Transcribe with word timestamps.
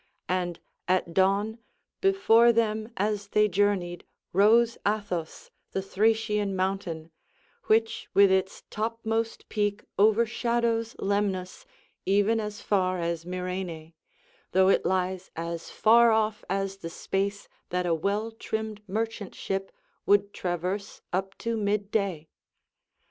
And 0.29 0.59
at 0.87 1.13
dawn 1.13 1.59
before 2.01 2.51
them 2.51 2.91
as 2.97 3.27
they 3.27 3.47
journeyed 3.47 4.03
rose 4.33 4.75
Athos, 4.83 5.51
the 5.73 5.81
Thracian 5.83 6.55
mountain, 6.55 7.11
which 7.65 8.07
with 8.15 8.31
its 8.31 8.63
topmost 8.71 9.47
peak 9.47 9.83
overshadows 9.99 10.95
Lemnos, 10.97 11.67
even 12.03 12.39
as 12.39 12.61
far 12.61 12.99
as 12.99 13.25
Myrine, 13.27 13.93
though 14.53 14.69
it 14.69 14.87
lies 14.87 15.29
as 15.35 15.69
far 15.69 16.09
off 16.11 16.43
as 16.49 16.77
the 16.77 16.89
space 16.89 17.47
that 17.69 17.85
a 17.85 17.93
well 17.93 18.31
trimmed 18.31 18.81
merchantship 18.87 19.71
would 20.07 20.33
traverse 20.33 21.03
up 21.13 21.37
to 21.37 21.55
mid 21.55 21.91
day. 21.91 22.27